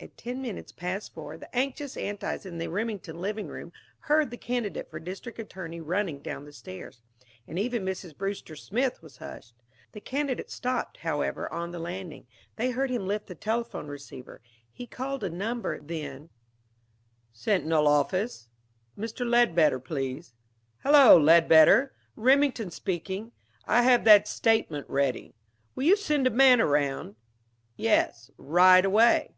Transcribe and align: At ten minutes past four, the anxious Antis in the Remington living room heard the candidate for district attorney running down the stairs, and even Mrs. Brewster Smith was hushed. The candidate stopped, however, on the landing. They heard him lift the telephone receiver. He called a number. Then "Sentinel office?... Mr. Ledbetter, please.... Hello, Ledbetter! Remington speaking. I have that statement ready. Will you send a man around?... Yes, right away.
At 0.00 0.16
ten 0.16 0.40
minutes 0.40 0.70
past 0.70 1.12
four, 1.12 1.36
the 1.36 1.52
anxious 1.52 1.96
Antis 1.96 2.46
in 2.46 2.58
the 2.58 2.68
Remington 2.68 3.20
living 3.20 3.48
room 3.48 3.72
heard 4.02 4.30
the 4.30 4.36
candidate 4.36 4.88
for 4.88 5.00
district 5.00 5.40
attorney 5.40 5.80
running 5.80 6.20
down 6.22 6.44
the 6.44 6.52
stairs, 6.52 7.02
and 7.48 7.58
even 7.58 7.84
Mrs. 7.84 8.16
Brewster 8.16 8.54
Smith 8.54 9.02
was 9.02 9.16
hushed. 9.16 9.54
The 9.90 10.00
candidate 10.00 10.52
stopped, 10.52 10.98
however, 10.98 11.52
on 11.52 11.72
the 11.72 11.80
landing. 11.80 12.28
They 12.54 12.70
heard 12.70 12.88
him 12.90 13.08
lift 13.08 13.26
the 13.26 13.34
telephone 13.34 13.88
receiver. 13.88 14.40
He 14.70 14.86
called 14.86 15.24
a 15.24 15.28
number. 15.28 15.80
Then 15.80 16.30
"Sentinel 17.32 17.88
office?... 17.88 18.48
Mr. 18.96 19.28
Ledbetter, 19.28 19.80
please.... 19.80 20.32
Hello, 20.84 21.16
Ledbetter! 21.18 21.92
Remington 22.14 22.70
speaking. 22.70 23.32
I 23.66 23.82
have 23.82 24.04
that 24.04 24.28
statement 24.28 24.86
ready. 24.88 25.34
Will 25.74 25.82
you 25.82 25.96
send 25.96 26.28
a 26.28 26.30
man 26.30 26.60
around?... 26.60 27.16
Yes, 27.76 28.30
right 28.38 28.84
away. 28.84 29.34